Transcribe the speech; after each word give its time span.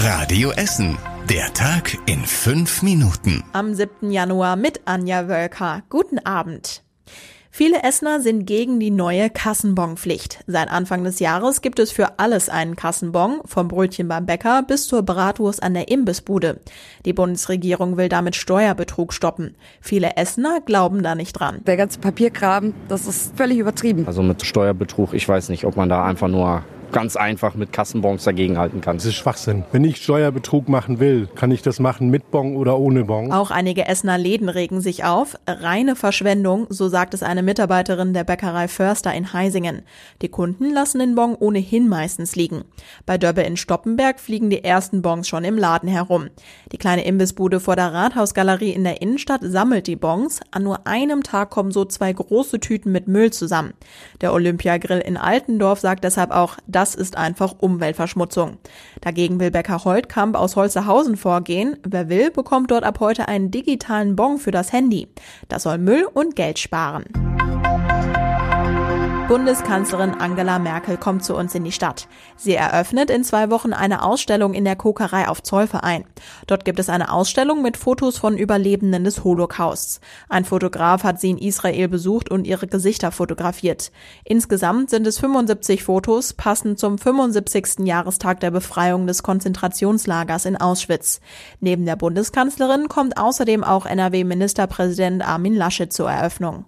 Radio 0.00 0.52
Essen. 0.52 0.96
Der 1.28 1.52
Tag 1.54 1.98
in 2.06 2.20
fünf 2.20 2.82
Minuten. 2.84 3.42
Am 3.52 3.74
7. 3.74 4.12
Januar 4.12 4.54
mit 4.54 4.82
Anja 4.84 5.26
Wölker. 5.26 5.82
Guten 5.90 6.20
Abend. 6.20 6.84
Viele 7.50 7.82
Essener 7.82 8.20
sind 8.20 8.46
gegen 8.46 8.78
die 8.78 8.92
neue 8.92 9.28
Kassenbonpflicht. 9.28 10.44
Seit 10.46 10.70
Anfang 10.70 11.02
des 11.02 11.18
Jahres 11.18 11.62
gibt 11.62 11.80
es 11.80 11.90
für 11.90 12.20
alles 12.20 12.48
einen 12.48 12.76
Kassenbon, 12.76 13.40
vom 13.44 13.66
Brötchen 13.66 14.06
beim 14.06 14.24
Bäcker 14.24 14.62
bis 14.62 14.86
zur 14.86 15.02
Bratwurst 15.02 15.64
an 15.64 15.74
der 15.74 15.88
Imbissbude. 15.88 16.60
Die 17.04 17.12
Bundesregierung 17.12 17.96
will 17.96 18.08
damit 18.08 18.36
Steuerbetrug 18.36 19.12
stoppen. 19.12 19.56
Viele 19.80 20.16
Essener 20.16 20.60
glauben 20.60 21.02
da 21.02 21.16
nicht 21.16 21.32
dran. 21.32 21.62
Der 21.66 21.76
ganze 21.76 21.98
Papierkram, 21.98 22.72
das 22.86 23.08
ist 23.08 23.36
völlig 23.36 23.58
übertrieben. 23.58 24.06
Also 24.06 24.22
mit 24.22 24.46
Steuerbetrug, 24.46 25.12
ich 25.12 25.28
weiß 25.28 25.48
nicht, 25.48 25.64
ob 25.64 25.76
man 25.76 25.88
da 25.88 26.04
einfach 26.04 26.28
nur 26.28 26.62
ganz 26.92 27.16
einfach 27.16 27.54
mit 27.54 27.72
Kassenbons 27.72 28.24
dagegenhalten 28.24 28.80
kann. 28.80 28.96
Das 28.96 29.06
ist 29.06 29.14
Schwachsinn. 29.14 29.64
Wenn 29.72 29.84
ich 29.84 29.96
Steuerbetrug 29.96 30.68
machen 30.68 31.00
will, 31.00 31.28
kann 31.34 31.50
ich 31.50 31.62
das 31.62 31.80
machen 31.80 32.10
mit 32.10 32.30
Bon 32.30 32.56
oder 32.56 32.78
ohne 32.78 33.04
Bon. 33.04 33.32
Auch 33.32 33.50
einige 33.50 33.86
Essener 33.86 34.18
Läden 34.18 34.48
regen 34.48 34.80
sich 34.80 35.04
auf. 35.04 35.36
Reine 35.46 35.96
Verschwendung, 35.96 36.66
so 36.70 36.88
sagt 36.88 37.14
es 37.14 37.22
eine 37.22 37.42
Mitarbeiterin 37.42 38.14
der 38.14 38.24
Bäckerei 38.24 38.68
Förster 38.68 39.12
in 39.14 39.32
Heisingen. 39.32 39.82
Die 40.22 40.28
Kunden 40.28 40.72
lassen 40.72 40.98
den 40.98 41.14
Bon 41.14 41.34
ohnehin 41.34 41.88
meistens 41.88 42.36
liegen. 42.36 42.64
Bei 43.06 43.18
Döbbe 43.18 43.42
in 43.42 43.56
Stoppenberg 43.56 44.20
fliegen 44.20 44.50
die 44.50 44.64
ersten 44.64 45.02
Bons 45.02 45.28
schon 45.28 45.44
im 45.44 45.58
Laden 45.58 45.88
herum. 45.88 46.28
Die 46.72 46.78
kleine 46.78 47.04
Imbissbude 47.04 47.60
vor 47.60 47.76
der 47.76 47.92
Rathausgalerie 47.92 48.72
in 48.72 48.84
der 48.84 49.02
Innenstadt 49.02 49.40
sammelt 49.42 49.86
die 49.86 49.96
Bons. 49.96 50.40
An 50.50 50.62
nur 50.62 50.86
einem 50.86 51.22
Tag 51.22 51.50
kommen 51.50 51.70
so 51.70 51.84
zwei 51.84 52.12
große 52.12 52.60
Tüten 52.60 52.92
mit 52.92 53.08
Müll 53.08 53.32
zusammen. 53.32 53.74
Der 54.20 54.32
Olympiagrill 54.32 55.00
in 55.00 55.16
Altendorf 55.16 55.80
sagt 55.80 56.04
deshalb 56.04 56.30
auch, 56.30 56.56
das 56.78 56.94
ist 56.94 57.16
einfach 57.16 57.56
Umweltverschmutzung. 57.58 58.58
Dagegen 59.00 59.40
will 59.40 59.50
Becker 59.50 59.82
Holtkamp 59.84 60.36
aus 60.36 60.54
Holzerhausen 60.54 61.16
vorgehen. 61.16 61.76
Wer 61.84 62.08
will, 62.08 62.30
bekommt 62.30 62.70
dort 62.70 62.84
ab 62.84 63.00
heute 63.00 63.26
einen 63.26 63.50
digitalen 63.50 64.14
Bon 64.14 64.38
für 64.38 64.52
das 64.52 64.72
Handy. 64.72 65.08
Das 65.48 65.64
soll 65.64 65.78
Müll 65.78 66.06
und 66.14 66.36
Geld 66.36 66.60
sparen. 66.60 67.37
Bundeskanzlerin 69.28 70.14
Angela 70.14 70.58
Merkel 70.58 70.96
kommt 70.96 71.22
zu 71.22 71.36
uns 71.36 71.54
in 71.54 71.62
die 71.62 71.70
Stadt. 71.70 72.08
Sie 72.38 72.54
eröffnet 72.54 73.10
in 73.10 73.24
zwei 73.24 73.50
Wochen 73.50 73.74
eine 73.74 74.02
Ausstellung 74.02 74.54
in 74.54 74.64
der 74.64 74.74
Kokerei 74.74 75.28
auf 75.28 75.42
Zollverein. 75.42 76.04
Dort 76.46 76.64
gibt 76.64 76.78
es 76.78 76.88
eine 76.88 77.12
Ausstellung 77.12 77.60
mit 77.60 77.76
Fotos 77.76 78.16
von 78.16 78.38
Überlebenden 78.38 79.04
des 79.04 79.24
Holocausts. 79.24 80.00
Ein 80.30 80.46
Fotograf 80.46 81.04
hat 81.04 81.20
sie 81.20 81.28
in 81.28 81.36
Israel 81.36 81.88
besucht 81.88 82.30
und 82.30 82.46
ihre 82.46 82.66
Gesichter 82.68 83.12
fotografiert. 83.12 83.92
Insgesamt 84.24 84.88
sind 84.88 85.06
es 85.06 85.18
75 85.18 85.84
Fotos, 85.84 86.32
passend 86.32 86.78
zum 86.78 86.96
75. 86.96 87.80
Jahrestag 87.80 88.40
der 88.40 88.50
Befreiung 88.50 89.06
des 89.06 89.22
Konzentrationslagers 89.22 90.46
in 90.46 90.56
Auschwitz. 90.56 91.20
Neben 91.60 91.84
der 91.84 91.96
Bundeskanzlerin 91.96 92.88
kommt 92.88 93.18
außerdem 93.18 93.62
auch 93.62 93.84
NRW-Ministerpräsident 93.84 95.22
Armin 95.22 95.54
Laschet 95.54 95.92
zur 95.92 96.10
Eröffnung. 96.10 96.64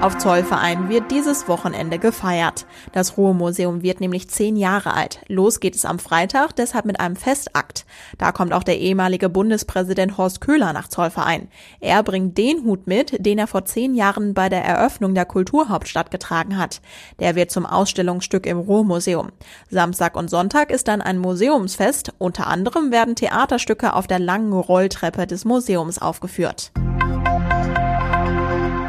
Auf 0.00 0.16
Zollverein 0.16 0.88
wird 0.88 1.10
dieses 1.10 1.48
Wochenende 1.48 1.98
gefeiert. 1.98 2.66
Das 2.92 3.16
Ruhrmuseum 3.16 3.82
wird 3.82 4.00
nämlich 4.00 4.30
zehn 4.30 4.54
Jahre 4.54 4.94
alt. 4.94 5.20
Los 5.26 5.58
geht 5.58 5.74
es 5.74 5.84
am 5.84 5.98
Freitag, 5.98 6.54
deshalb 6.54 6.84
mit 6.84 7.00
einem 7.00 7.16
Festakt. 7.16 7.84
Da 8.16 8.30
kommt 8.30 8.52
auch 8.52 8.62
der 8.62 8.78
ehemalige 8.78 9.28
Bundespräsident 9.28 10.16
Horst 10.16 10.40
Köhler 10.40 10.72
nach 10.72 10.86
Zollverein. 10.86 11.48
Er 11.80 12.04
bringt 12.04 12.38
den 12.38 12.62
Hut 12.62 12.86
mit, 12.86 13.26
den 13.26 13.40
er 13.40 13.48
vor 13.48 13.64
zehn 13.64 13.96
Jahren 13.96 14.34
bei 14.34 14.48
der 14.48 14.64
Eröffnung 14.64 15.16
der 15.16 15.24
Kulturhauptstadt 15.24 16.12
getragen 16.12 16.58
hat. 16.58 16.80
Der 17.18 17.34
wird 17.34 17.50
zum 17.50 17.66
Ausstellungsstück 17.66 18.46
im 18.46 18.60
Ruhrmuseum. 18.60 19.30
Samstag 19.68 20.14
und 20.14 20.30
Sonntag 20.30 20.70
ist 20.70 20.86
dann 20.86 21.02
ein 21.02 21.18
Museumsfest. 21.18 22.12
Unter 22.18 22.46
anderem 22.46 22.92
werden 22.92 23.16
Theaterstücke 23.16 23.94
auf 23.94 24.06
der 24.06 24.20
langen 24.20 24.52
Rolltreppe 24.52 25.26
des 25.26 25.44
Museums 25.44 25.98
aufgeführt. 25.98 26.70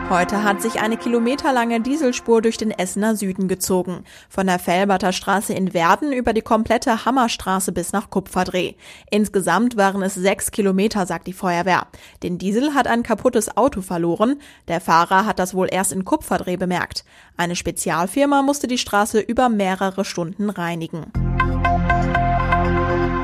Heute 0.10 0.44
hat 0.44 0.60
sich 0.60 0.82
eine 0.82 0.98
kilometerlange 0.98 1.82
Dieselspur 1.82 2.42
durch 2.42 2.58
den 2.58 2.72
Essener 2.72 3.16
Süden 3.16 3.48
gezogen. 3.48 4.04
Von 4.28 4.48
der 4.48 4.58
Felberter 4.58 5.14
Straße 5.14 5.54
in 5.54 5.76
Werden 5.76 6.12
über 6.12 6.34
die 6.34 6.42
komplette 6.42 7.06
Hammerstraße 7.06 7.72
bis 7.72 7.94
nach 7.94 8.10
Kupferdreh. 8.10 8.74
Insgesamt 9.12 9.78
waren 9.78 10.02
es 10.02 10.16
sechs 10.16 10.50
Kilometer, 10.50 11.06
sagt 11.06 11.28
die 11.28 11.34
Feuerwehr. 11.34 11.86
Den 12.24 12.40
Diesel 12.40 12.74
hat 12.74 12.88
ein 12.88 13.04
kaputtes 13.04 13.56
Auto 13.56 13.82
verloren. 13.82 14.42
Der 14.68 14.82
Fahrer 14.82 15.28
hat 15.28 15.38
das 15.38 15.54
wohl 15.54 15.68
erst 15.72 15.92
in 15.92 16.06
Kupferdreh 16.06 16.58
bemerkt. 16.58 17.06
Eine 17.38 17.56
Spezialfirma 17.56 18.42
musste 18.42 18.66
die 18.66 18.80
Straße 18.80 19.20
über 19.20 19.48
mehrere 19.48 20.06
Stunden 20.06 20.50
reinigen. 20.50 21.29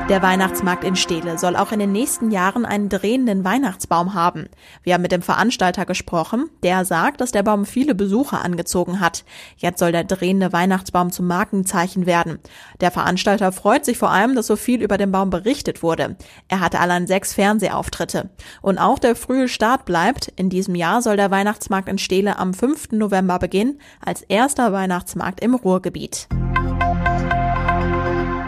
Der 0.08 0.22
Weihnachtsmarkt 0.22 0.84
in 0.84 0.94
Steele 0.94 1.36
soll 1.36 1.56
auch 1.56 1.72
in 1.72 1.80
den 1.80 1.90
nächsten 1.90 2.30
Jahren 2.30 2.64
einen 2.64 2.88
drehenden 2.88 3.44
Weihnachtsbaum 3.44 4.14
haben. 4.14 4.48
Wir 4.84 4.94
haben 4.94 5.02
mit 5.02 5.10
dem 5.10 5.20
Veranstalter 5.20 5.84
gesprochen. 5.84 6.48
Der 6.62 6.84
sagt, 6.84 7.20
dass 7.20 7.32
der 7.32 7.42
Baum 7.42 7.66
viele 7.66 7.96
Besucher 7.96 8.44
angezogen 8.44 9.00
hat. 9.00 9.24
Jetzt 9.56 9.80
soll 9.80 9.90
der 9.90 10.04
drehende 10.04 10.52
Weihnachtsbaum 10.52 11.10
zum 11.10 11.26
Markenzeichen 11.26 12.06
werden. 12.06 12.38
Der 12.80 12.92
Veranstalter 12.92 13.50
freut 13.50 13.84
sich 13.84 13.98
vor 13.98 14.12
allem, 14.12 14.36
dass 14.36 14.46
so 14.46 14.54
viel 14.54 14.80
über 14.80 14.96
den 14.96 15.10
Baum 15.10 15.30
berichtet 15.30 15.82
wurde. 15.82 16.14
Er 16.46 16.60
hatte 16.60 16.78
allein 16.78 17.08
sechs 17.08 17.34
Fernsehauftritte. 17.34 18.30
Und 18.62 18.78
auch 18.78 19.00
der 19.00 19.16
frühe 19.16 19.48
Start 19.48 19.86
bleibt. 19.86 20.28
In 20.36 20.50
diesem 20.50 20.76
Jahr 20.76 21.02
soll 21.02 21.16
der 21.16 21.32
Weihnachtsmarkt 21.32 21.88
in 21.88 21.98
Steele 21.98 22.38
am 22.38 22.54
5. 22.54 22.92
November 22.92 23.40
beginnen, 23.40 23.80
als 24.04 24.22
erster 24.22 24.72
Weihnachtsmarkt 24.72 25.40
im 25.40 25.56
Ruhrgebiet. 25.56 26.28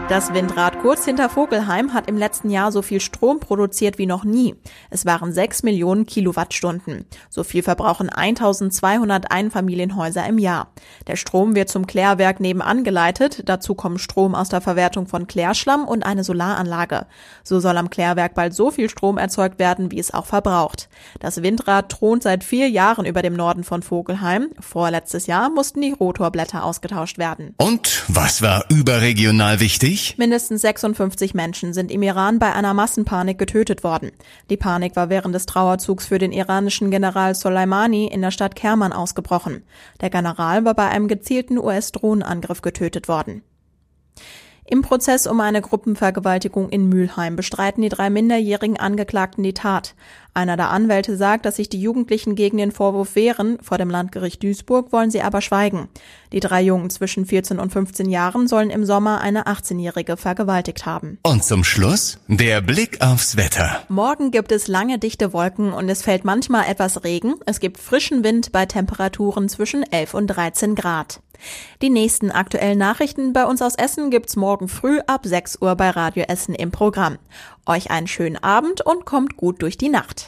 Das 0.08 0.32
Windrad 0.32 0.80
kurz 0.80 1.04
hinter 1.04 1.28
Vogelheim 1.28 1.92
hat 1.92 2.08
im 2.08 2.16
letzten 2.16 2.48
Jahr 2.48 2.72
so 2.72 2.80
viel 2.80 2.98
Strom 2.98 3.40
produziert 3.40 3.98
wie 3.98 4.06
noch 4.06 4.24
nie. 4.24 4.54
Es 4.88 5.04
waren 5.04 5.34
6 5.34 5.64
Millionen 5.64 6.06
Kilowattstunden. 6.06 7.04
So 7.28 7.44
viel 7.44 7.62
verbrauchen 7.62 8.08
1200 8.08 9.30
Einfamilienhäuser 9.30 10.26
im 10.26 10.38
Jahr. 10.38 10.68
Der 11.06 11.16
Strom 11.16 11.54
wird 11.54 11.68
zum 11.68 11.86
Klärwerk 11.86 12.40
nebenan 12.40 12.84
geleitet. 12.84 13.42
Dazu 13.44 13.74
kommen 13.74 13.98
Strom 13.98 14.34
aus 14.34 14.48
der 14.48 14.62
Verwertung 14.62 15.06
von 15.06 15.26
Klärschlamm 15.26 15.86
und 15.86 16.06
eine 16.06 16.24
Solaranlage. 16.24 17.04
So 17.44 17.60
soll 17.60 17.76
am 17.76 17.90
Klärwerk 17.90 18.32
bald 18.32 18.54
so 18.54 18.70
viel 18.70 18.88
Strom 18.88 19.18
erzeugt 19.18 19.58
werden, 19.58 19.90
wie 19.90 19.98
es 19.98 20.14
auch 20.14 20.24
verbraucht. 20.24 20.88
Das 21.20 21.42
Windrad 21.42 21.90
thront 21.90 22.22
seit 22.22 22.44
vier 22.44 22.70
Jahren 22.70 23.04
über 23.04 23.20
dem 23.20 23.34
Norden 23.34 23.62
von 23.62 23.82
Vogelheim. 23.82 24.48
Vorletztes 24.58 25.26
Jahr 25.26 25.50
mussten 25.50 25.82
die 25.82 25.92
Rotorblätter 25.92 26.64
ausgetauscht 26.64 27.18
werden. 27.18 27.54
Und 27.58 28.04
was 28.08 28.40
war 28.40 28.64
überregional 28.70 29.60
wichtig? 29.60 29.97
Mindestens 30.16 30.62
56 30.62 31.34
Menschen 31.34 31.72
sind 31.72 31.90
im 31.90 32.02
Iran 32.02 32.38
bei 32.38 32.52
einer 32.52 32.74
Massenpanik 32.74 33.38
getötet 33.38 33.84
worden. 33.84 34.12
Die 34.50 34.56
Panik 34.56 34.96
war 34.96 35.08
während 35.08 35.34
des 35.34 35.46
Trauerzugs 35.46 36.06
für 36.06 36.18
den 36.18 36.32
iranischen 36.32 36.90
General 36.90 37.34
Soleimani 37.34 38.06
in 38.06 38.22
der 38.22 38.30
Stadt 38.30 38.56
Kerman 38.56 38.92
ausgebrochen. 38.92 39.64
Der 40.00 40.10
General 40.10 40.64
war 40.64 40.74
bei 40.74 40.88
einem 40.88 41.08
gezielten 41.08 41.58
US-Drohnenangriff 41.58 42.62
getötet 42.62 43.08
worden. 43.08 43.42
Im 44.70 44.82
Prozess 44.82 45.26
um 45.26 45.40
eine 45.40 45.62
Gruppenvergewaltigung 45.62 46.68
in 46.68 46.90
Mülheim 46.90 47.36
bestreiten 47.36 47.80
die 47.80 47.88
drei 47.88 48.10
minderjährigen 48.10 48.78
Angeklagten 48.78 49.42
die 49.42 49.54
Tat. 49.54 49.94
Einer 50.38 50.56
der 50.56 50.70
Anwälte 50.70 51.16
sagt, 51.16 51.46
dass 51.46 51.56
sich 51.56 51.68
die 51.68 51.80
Jugendlichen 51.80 52.36
gegen 52.36 52.58
den 52.58 52.70
Vorwurf 52.70 53.16
wehren, 53.16 53.58
vor 53.60 53.76
dem 53.76 53.90
Landgericht 53.90 54.40
Duisburg 54.40 54.92
wollen 54.92 55.10
sie 55.10 55.20
aber 55.20 55.40
schweigen. 55.40 55.88
Die 56.30 56.38
drei 56.38 56.62
Jungen 56.62 56.90
zwischen 56.90 57.26
14 57.26 57.58
und 57.58 57.72
15 57.72 58.08
Jahren 58.08 58.46
sollen 58.46 58.70
im 58.70 58.84
Sommer 58.84 59.20
eine 59.20 59.48
18-Jährige 59.48 60.16
vergewaltigt 60.16 60.86
haben. 60.86 61.18
Und 61.24 61.42
zum 61.42 61.64
Schluss 61.64 62.20
der 62.28 62.60
Blick 62.60 63.00
aufs 63.00 63.36
Wetter. 63.36 63.82
Morgen 63.88 64.30
gibt 64.30 64.52
es 64.52 64.68
lange 64.68 65.00
dichte 65.00 65.32
Wolken 65.32 65.72
und 65.72 65.88
es 65.88 66.02
fällt 66.02 66.24
manchmal 66.24 66.66
etwas 66.68 67.02
Regen. 67.02 67.34
Es 67.44 67.58
gibt 67.58 67.78
frischen 67.78 68.22
Wind 68.22 68.52
bei 68.52 68.64
Temperaturen 68.64 69.48
zwischen 69.48 69.82
11 69.82 70.14
und 70.14 70.28
13 70.28 70.76
Grad. 70.76 71.20
Die 71.82 71.90
nächsten 71.90 72.30
aktuellen 72.30 72.78
Nachrichten 72.78 73.32
bei 73.32 73.44
uns 73.44 73.60
aus 73.60 73.74
Essen 73.74 74.10
gibt's 74.10 74.36
morgen 74.36 74.68
früh 74.68 75.00
ab 75.06 75.22
6 75.24 75.58
Uhr 75.60 75.74
bei 75.74 75.90
Radio 75.90 76.24
Essen 76.28 76.54
im 76.54 76.70
Programm. 76.70 77.18
Euch 77.66 77.90
einen 77.90 78.06
schönen 78.06 78.36
Abend 78.36 78.80
und 78.80 79.04
kommt 79.04 79.36
gut 79.36 79.62
durch 79.62 79.76
die 79.76 79.88
Nacht. 79.88 80.27